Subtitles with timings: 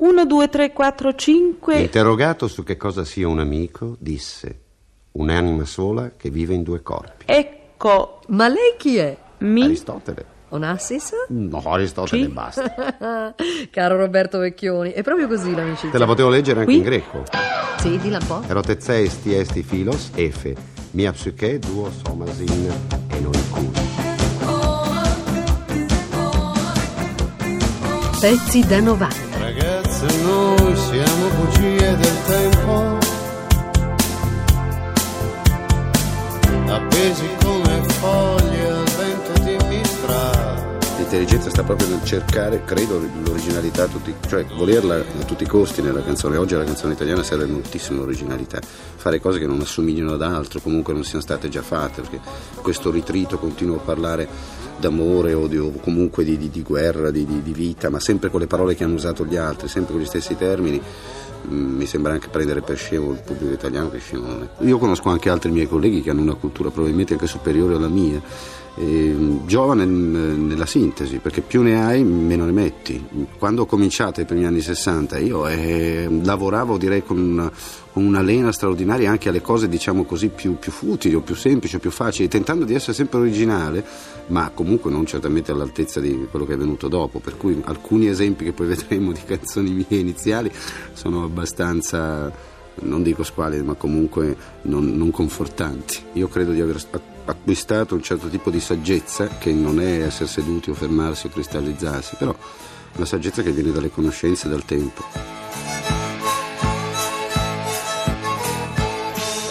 [0.00, 1.78] 1, 2, 3, 4, 5.
[1.78, 4.60] Interrogato su che cosa sia un amico, disse:
[5.12, 7.24] Un'anima sola che vive in due corpi.
[7.26, 9.14] Ecco, Ma lei chi è?
[9.38, 9.62] mi.
[9.64, 10.24] Aristotele.
[10.52, 11.10] Onassis?
[11.28, 12.30] No, Aristotele Sì.
[12.30, 13.34] basta.
[13.70, 15.90] Caro Roberto Vecchioni, è proprio così l'amicizia.
[15.90, 16.80] Te la potevo leggere anche Qui?
[16.80, 17.22] in greco.
[17.78, 18.42] Sì, dilla un po'.
[18.48, 20.54] Erotezei esti esti filos, efe,
[20.92, 22.72] mia psyche duo somasin
[23.08, 23.70] e non cui.
[28.18, 29.29] Pezzi da 90.
[30.00, 32.98] Ragazze, noi siamo bugie del tempo,
[36.68, 37.39] appesi
[41.10, 46.04] L'intelligenza sta proprio nel cercare, credo, l'originalità, tutti, cioè volerla a tutti i costi nella
[46.04, 46.36] canzone.
[46.36, 50.92] Oggi alla canzone italiana serve moltissima originalità, fare cose che non assomiglino ad altro, comunque
[50.92, 52.20] non siano state già fatte, perché
[52.62, 54.28] questo ritrito continua a parlare
[54.78, 58.46] d'amore o, di- o comunque di, di- di guerra, di vita, ma sempre con le
[58.46, 60.80] parole che hanno usato gli altri, sempre con gli stessi termini.
[61.48, 64.64] Mm, Mi sembra anche prendere per scemo il pubblico italiano che scemo non è.
[64.64, 68.20] Io conosco anche altri miei colleghi che hanno una cultura probabilmente anche superiore alla mia.
[68.76, 73.04] E, giova nel- nella sintesi, perché più ne hai meno ne metti.
[73.38, 77.50] Quando ho cominciato ai primi anni 60 io eh, lavoravo direi con una,
[77.92, 81.76] con una lena straordinaria anche alle cose diciamo così più, più futili o più semplici
[81.76, 83.84] o più facili, tentando di essere sempre originale,
[84.28, 88.44] ma comunque non certamente all'altezza di quello che è venuto dopo, per cui alcuni esempi
[88.44, 90.50] che poi vedremo di canzoni mie iniziali
[90.92, 92.48] sono abbastanza
[92.82, 95.98] non dico squalidi, ma comunque non, non confortanti.
[96.14, 96.78] Io credo di aver
[97.24, 102.16] acquistato un certo tipo di saggezza che non è essere seduti o fermarsi o cristallizzarsi,
[102.16, 102.34] però
[102.96, 105.02] una saggezza che viene dalle conoscenze e dal tempo.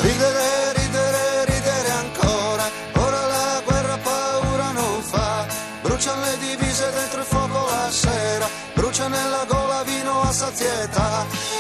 [0.02, 5.46] Ridere, ridere, ridere ancora, ora la guerra paura non fa.
[5.82, 10.28] Bruciano le divise dentro il fuoco la sera, brucia nella gola vino a.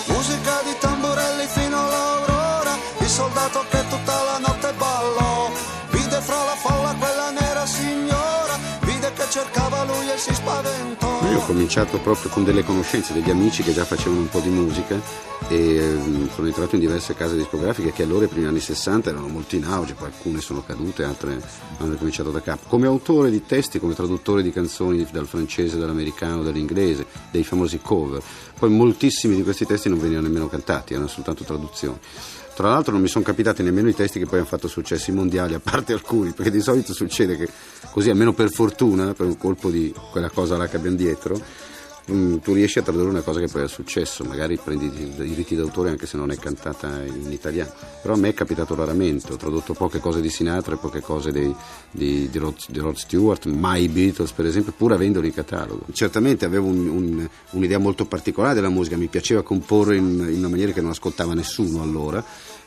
[0.07, 3.88] Musica di tamburelli fino all'aurora, il soldato che
[11.29, 14.49] Io ho cominciato proprio con delle conoscenze, degli amici che già facevano un po' di
[14.49, 14.99] musica
[15.47, 19.27] e ehm, sono entrato in diverse case discografiche che allora, ai primi anni 60, erano
[19.27, 21.39] molto in auge, poi alcune sono cadute, altre
[21.77, 22.67] hanno cominciato da capo.
[22.67, 28.23] Come autore di testi, come traduttore di canzoni dal francese, dall'americano, dall'inglese, dei famosi cover.
[28.57, 31.99] Poi moltissimi di questi testi non venivano nemmeno cantati, erano soltanto traduzioni.
[32.59, 35.53] Tra l'altro non mi sono capitati nemmeno i testi che poi hanno fatto successi mondiali,
[35.53, 37.47] a parte alcuni, perché di solito succede che
[37.89, 41.39] così, almeno per fortuna, per un colpo di quella cosa là che abbiamo dietro,
[42.11, 45.55] mm, tu riesci a tradurre una cosa che poi è successo, magari prendi i diritti
[45.55, 47.71] d'autore anche se non è cantata in italiano.
[48.01, 51.31] Però a me è capitato raramente, ho tradotto poche cose di Sinatra e poche cose
[51.31, 51.55] dei-
[51.91, 55.85] di, di Rod, di Rod Stewart, mai Beatles per esempio, pur avendoli in catalogo.
[55.93, 60.49] Certamente avevo un- un- un'idea molto particolare della musica, mi piaceva comporre in, in una
[60.49, 62.21] maniera che non ascoltava nessuno allora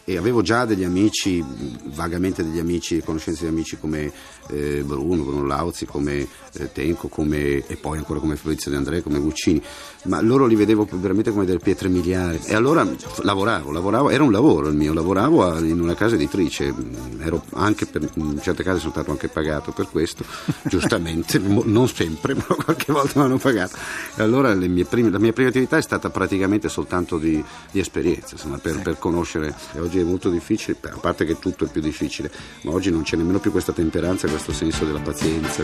[0.05, 1.45] e avevo già degli amici,
[1.85, 4.11] vagamente degli amici, conoscenze di amici come
[4.49, 9.03] eh, Bruno, Bruno Lauzi, come eh, Tenco, come, e poi ancora come Fabrizio De André,
[9.03, 9.63] come Guccini,
[10.05, 12.85] ma loro li vedevo veramente come delle pietre miliari e allora
[13.23, 17.45] lavoravo, lavoravo, era un lavoro il mio, lavoravo a- in una casa editrice, mm, ero
[17.53, 20.25] anche per, in certe case sono stato anche pagato per questo,
[20.65, 23.77] giustamente, non sempre, ma qualche volta mi hanno pagato.
[24.17, 24.53] E allora
[24.89, 28.99] prime- la mia prima attività è stata praticamente soltanto di, di esperienza, insomma, per, per
[28.99, 29.55] conoscere.
[29.93, 32.31] Oggi è molto difficile, a parte che tutto è più difficile,
[32.63, 35.63] ma oggi non c'è nemmeno più questa temperanza, questo senso della pazienza.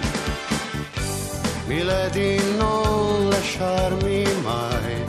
[1.66, 5.02] Milady, non lasciarmi mai,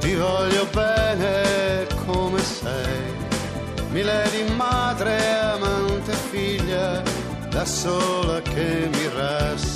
[0.00, 3.04] ti voglio bene come sei.
[3.92, 7.04] Milady, madre, amante, figlia,
[7.48, 9.75] da sola che mi rassomiglia.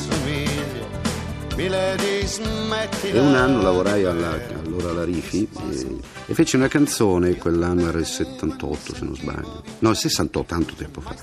[3.03, 7.98] E un anno lavorai alla, allora alla Rifi e, e feci una canzone, quell'anno era
[7.98, 11.15] il 78 se non sbaglio, no il 68, tanto tempo fa.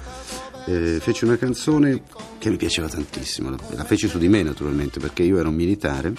[0.68, 2.03] Eh, feci una canzone
[2.38, 5.56] che mi piaceva tantissimo, la, la feci su di me naturalmente perché io ero un
[5.56, 6.14] militare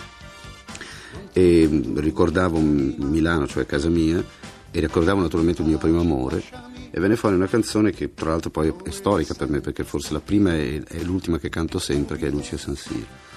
[1.33, 4.21] e ricordavo Milano, cioè casa mia,
[4.72, 6.42] e ricordavo naturalmente il mio primo amore
[6.91, 10.13] e venne fuori una canzone che tra l'altro poi è storica per me perché forse
[10.13, 13.28] la prima è, l'ultima che canto sempre che è Lucia San Siro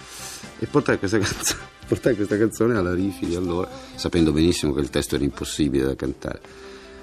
[0.63, 4.91] e portai questa, canzone, portai questa canzone alla Rifi di allora sapendo benissimo che il
[4.91, 6.39] testo era impossibile da cantare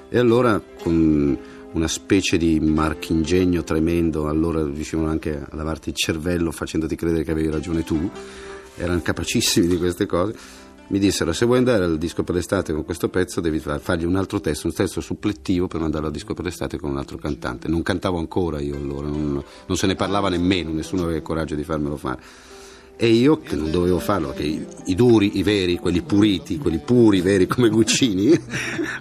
[0.08, 1.37] e allora con
[1.72, 7.32] una specie di marchingegno tremendo allora riuscivano anche a lavarti il cervello facendoti credere che
[7.32, 8.08] avevi ragione tu
[8.76, 10.37] erano capacissimi di queste cose
[10.90, 14.04] mi dissero se vuoi andare al disco per l'estate con questo pezzo devi fa- fargli
[14.04, 17.19] un altro testo, un testo supplettivo per mandarlo al disco per l'estate con un altro
[17.19, 17.69] cantante.
[17.69, 21.54] Non cantavo ancora io allora, non, non se ne parlava nemmeno, nessuno aveva il coraggio
[21.56, 22.22] di farmelo fare.
[23.00, 26.79] E io che non dovevo farlo, perché i, i duri, i veri, quelli puriti, quelli
[26.79, 28.37] puri, veri come Guccini,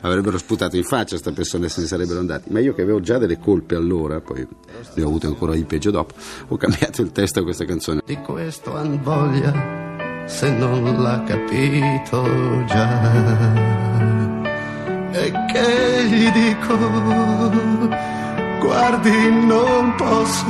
[0.02, 2.52] avrebbero sputato in faccia a questa persona e se ne sarebbero andati.
[2.52, 4.48] Ma io che avevo già delle colpe allora, poi
[4.94, 6.14] ne ho avute ancora di peggio dopo,
[6.48, 8.04] ho cambiato il testo a questa canzone.
[8.06, 13.86] Di questo han voglia, se non l'ha capito già.
[15.12, 16.78] E che gli dico,
[18.60, 20.46] guardi non posso,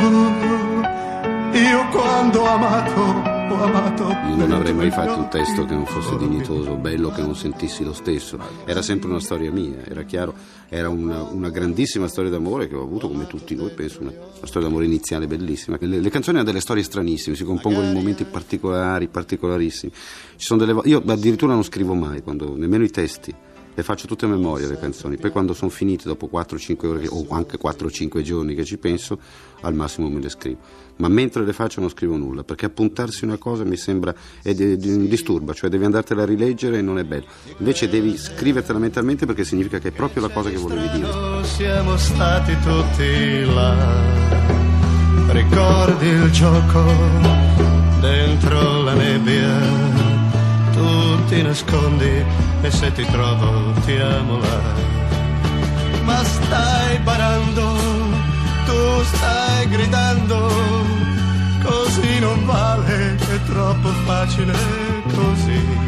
[1.54, 3.27] io quando ho amato.
[3.50, 7.84] Io non avrei mai fatto un testo che non fosse dignitoso, bello, che non sentissi
[7.84, 8.38] lo stesso.
[8.66, 10.34] Era sempre una storia mia, era chiaro,
[10.68, 14.48] era una, una grandissima storia d'amore che ho avuto come tutti noi, penso, una, una
[14.48, 15.78] storia d'amore iniziale bellissima.
[15.80, 19.92] Le, le, canzoni hanno delle storie stranissime, si compongono in momenti particolari, particolarissimi.
[20.58, 23.34] Delle, io addirittura non scrivo mai, quando, nemmeno i testi
[23.78, 27.28] le faccio tutte a memoria le canzoni, poi quando sono finite dopo 4-5 ore o
[27.30, 29.20] anche 4-5 giorni che ci penso,
[29.62, 30.58] al massimo me le scrivo.
[30.96, 34.78] Ma mentre le faccio non scrivo nulla, perché appuntarsi una cosa mi sembra è di,
[34.78, 37.26] di un disturbo, cioè devi andartela a rileggere e non è bello.
[37.60, 41.44] Invece devi scrivertela mentalmente perché significa che è proprio la cosa che volevi dire.
[41.44, 43.76] Siamo stati tutti là,
[45.34, 46.82] ricordi il gioco
[48.02, 49.97] dentro la nebbia
[51.28, 52.24] ti nascondi
[52.62, 54.62] e se ti trovo ti amo là.
[56.04, 57.66] Ma stai barando,
[58.66, 60.52] tu stai gridando,
[61.64, 64.56] così non vale, è troppo facile
[65.14, 65.87] così.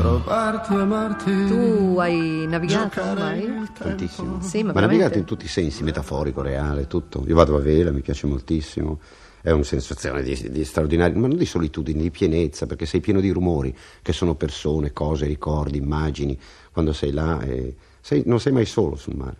[0.00, 1.46] Trovarti, amarti.
[1.46, 3.68] Tu hai navigato mai?
[3.76, 4.40] Tantissimo.
[4.40, 7.22] Sì, ma ma navigato in tutti i sensi, metaforico, reale, tutto.
[7.26, 8.98] Io vado a vela, mi piace moltissimo.
[9.42, 13.20] È una sensazione di, di straordinaria, ma non di solitudine, di pienezza, perché sei pieno
[13.20, 16.38] di rumori, che sono persone, cose, ricordi, immagini.
[16.72, 19.36] Quando sei là, e sei- non sei mai solo sul mare.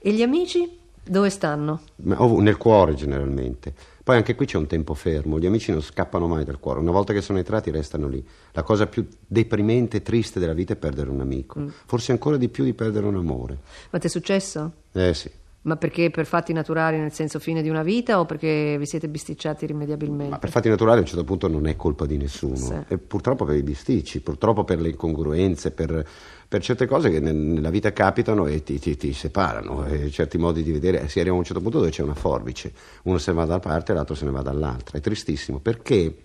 [0.00, 0.70] E gli amici
[1.02, 1.80] dove stanno?
[2.02, 3.72] Ma ov- nel cuore generalmente.
[4.08, 6.92] Poi anche qui c'è un tempo fermo, gli amici non scappano mai dal cuore, una
[6.92, 8.26] volta che sono entrati restano lì.
[8.52, 12.48] La cosa più deprimente e triste della vita è perdere un amico, forse ancora di
[12.48, 13.58] più di perdere un amore.
[13.90, 14.72] Ma ti è successo?
[14.92, 15.30] Eh sì,
[15.68, 19.06] Ma perché per fatti naturali, nel senso fine di una vita, o perché vi siete
[19.06, 20.30] bisticciati irrimediabilmente?
[20.30, 22.56] ma per fatti naturali a un certo punto non è colpa di nessuno.
[22.56, 22.74] Sì.
[22.88, 26.08] E purtroppo per i bisticci, purtroppo per le incongruenze, per,
[26.48, 30.38] per certe cose che nel- nella vita capitano e ti, ti- ti separano, e certi
[30.38, 31.06] modi di vedere.
[31.08, 32.72] Si arriva a un certo punto dove c'è una forbice,
[33.02, 34.96] uno se ne va da una parte e l'altro se ne va dall'altra.
[34.96, 36.16] È tristissimo perché,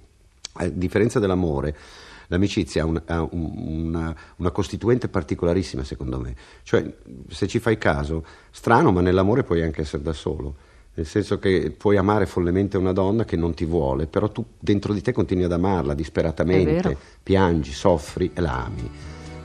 [0.54, 1.76] a differenza dell'amore,
[2.28, 6.36] l'amicizia ha, un- ha un- una, una costituente particolarissima secondo me.
[6.64, 6.94] Cioè,
[7.30, 10.56] se ci fai caso, strano, ma nell'amore puoi anche essere da solo.
[10.96, 14.94] Nel senso che puoi amare follemente una donna che non ti vuole, però tu dentro
[14.94, 16.72] di te continui ad amarla disperatamente,
[17.24, 18.90] piangi, soffri e la ami.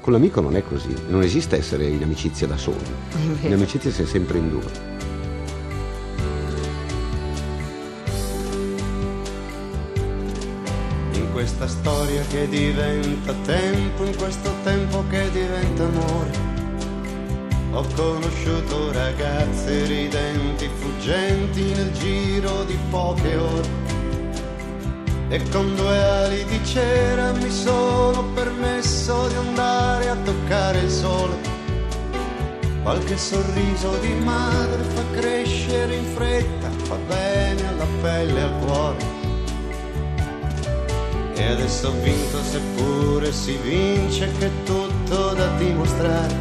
[0.01, 2.77] Con l'amico non è così, non esiste essere in amicizia da soli.
[3.47, 4.97] In amicizia sei sempre in due.
[11.38, 16.31] Questa storia che diventa tempo, in questo tempo che diventa amore.
[17.70, 23.69] Ho conosciuto ragazze ridenti, fuggenti nel giro di poche ore.
[25.29, 31.37] E con due ali di cera mi sono permesso di andare a toccare il sole.
[32.82, 39.18] Qualche sorriso di madre fa crescere in fretta, fa bene alla pelle e al cuore.
[41.38, 46.35] E adesso ho vinto seppure si vince che è tutto da dimostrare.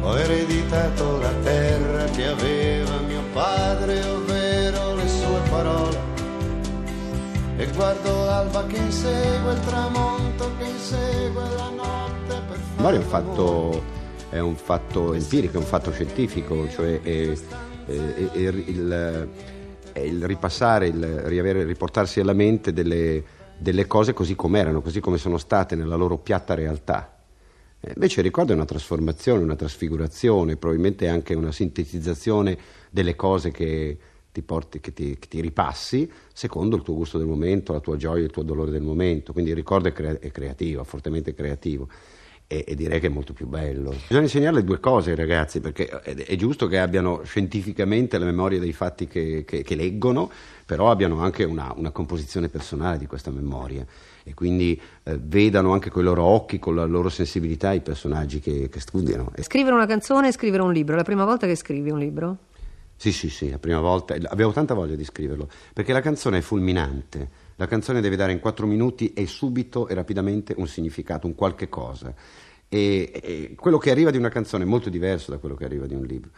[0.00, 5.98] Ho ereditato la terra che aveva mio padre, ovvero le sue parole.
[7.58, 13.04] E guardo l'alba che insegue il tramonto che insegue la notte per L'amore è un
[13.04, 13.82] fare fatto,
[14.30, 17.30] è un fatto empirico, è un fatto scientifico, cioè è,
[17.86, 19.28] è- è il,
[19.94, 23.22] è il ripassare, il riavere- riportarsi alla mente delle,
[23.56, 27.16] delle cose così com'erano, così come sono state nella loro piatta realtà.
[27.78, 32.58] Eh, Invece il ricordo è una trasformazione, una trasfigurazione, probabilmente anche una sintetizzazione
[32.90, 33.96] delle cose che
[34.32, 37.96] ti, porti, che ti, che ti ripassi secondo il tuo gusto del momento, la tua
[37.96, 39.32] gioia, il tuo dolore del momento.
[39.32, 41.88] Quindi il ricordo è, crea- è creativo, fortemente creativo.
[42.46, 43.90] E, e direi che è molto più bello.
[43.90, 48.58] Bisogna insegnarle due cose ai ragazzi, perché è, è giusto che abbiano scientificamente la memoria
[48.60, 50.30] dei fatti che, che- che leggono,
[50.66, 53.84] però abbiano anche una, una composizione personale di questa memoria
[54.22, 58.40] e quindi eh, vedano anche con i loro occhi, con la loro sensibilità i personaggi
[58.40, 59.32] che, che studiano.
[59.40, 60.94] Scrivere una canzone e scrivere un libro.
[60.94, 62.36] È la prima volta che scrivi un libro?
[62.96, 64.14] Sì, sì, sì, la prima volta.
[64.28, 67.42] Avevo tanta voglia di scriverlo, perché la canzone è fulminante.
[67.56, 71.68] La canzone deve dare in quattro minuti e subito e rapidamente un significato, un qualche
[71.68, 72.14] cosa.
[72.68, 75.86] E, e quello che arriva di una canzone è molto diverso da quello che arriva
[75.86, 76.30] di un libro.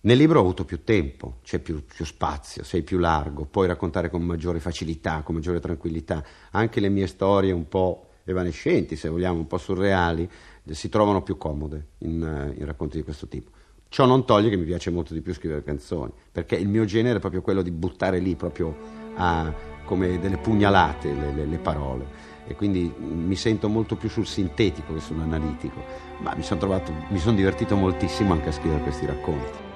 [0.00, 4.08] Nel libro ho avuto più tempo, c'è più, più, spazio, sei più largo, puoi raccontare
[4.08, 6.24] con maggiore facilità, con maggiore tranquillità.
[6.52, 10.30] Anche le mie storie un po' evanescenti, se vogliamo, un po' surreali,
[10.70, 13.50] si trovano più comode in, in racconti di questo tipo.
[13.88, 17.16] Ciò non toglie che mi piace molto di più scrivere canzoni, perché il mio genere
[17.16, 18.76] è proprio quello di buttare lì proprio
[19.16, 19.52] a,
[19.84, 24.94] come delle pugnalate le, le, le parole e quindi mi sento molto più sul sintetico
[24.94, 25.84] che sull'analitico,
[26.18, 26.82] ma mi sono,
[27.14, 29.67] sono divertito moltissimo anche a scrivere questi racconti.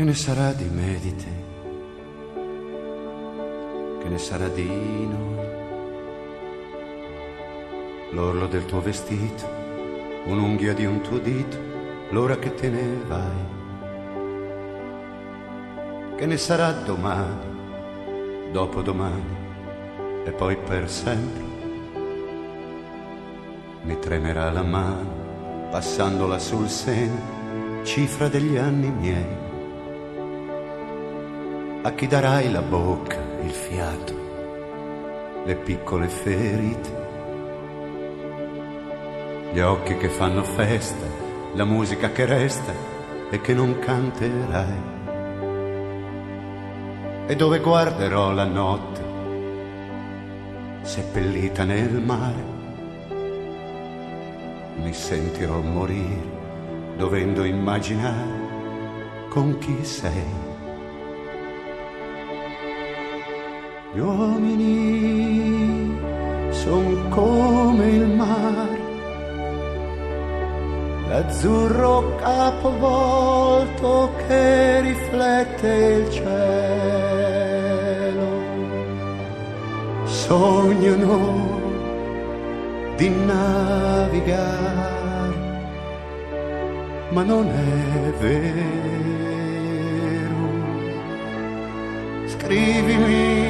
[0.00, 1.44] Che ne sarà di me di te?
[4.02, 5.46] Che ne sarà di noi?
[8.12, 9.44] L'orlo del tuo vestito,
[10.24, 11.58] un'unghia di un tuo dito,
[12.12, 13.44] l'ora che te ne vai.
[16.16, 19.36] Che ne sarà domani, dopodomani
[20.24, 21.44] e poi per sempre?
[23.82, 29.39] Mi tremerà la mano, passandola sul seno, cifra degli anni miei
[31.82, 34.14] a chi darai la bocca, il fiato,
[35.46, 37.08] le piccole ferite,
[39.52, 41.06] gli occhi che fanno festa,
[41.54, 42.72] la musica che resta
[43.30, 44.98] e che non canterai.
[47.28, 49.00] E dove guarderò la notte,
[50.82, 52.44] seppellita nel mare,
[54.82, 56.38] mi sentirò morire,
[56.98, 60.39] dovendo immaginare con chi sei.
[63.92, 65.90] Gli uomini
[66.50, 68.78] son come il mare,
[71.08, 76.28] l'azzurro capovolto che riflette il cielo.
[80.04, 81.58] Sognano
[82.94, 84.54] di navigare,
[87.08, 88.78] ma non è vero.
[92.26, 93.49] Scrivimi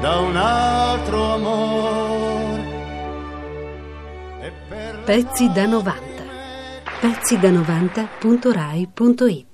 [0.00, 2.68] da un altro amore.
[5.04, 5.98] Pezzi da 90.
[7.00, 9.49] Pezzi da 90.rai.it